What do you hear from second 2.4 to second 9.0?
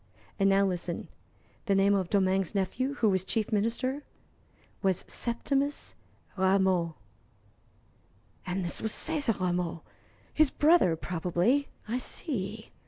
nephew, who was Chief Minister, was Septimus Rameau." "And this was